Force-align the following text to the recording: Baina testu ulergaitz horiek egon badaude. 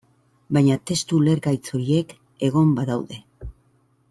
Baina 0.57 0.77
testu 0.91 1.17
ulergaitz 1.19 1.75
horiek 1.79 2.17
egon 2.51 2.77
badaude. 2.81 3.23